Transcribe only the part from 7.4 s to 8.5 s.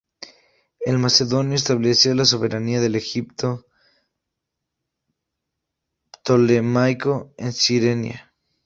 Cirenaica.